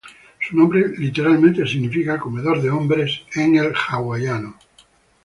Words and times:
Su 0.39 0.57
nombre 0.57 0.97
literalmente 0.97 1.63
significa 1.67 2.17
"comedor 2.17 2.59
de 2.59 2.71
hombres" 2.71 3.21
en 3.35 3.57
el 3.57 3.65
idioma 3.65 3.77
hawaiano. 3.89 4.55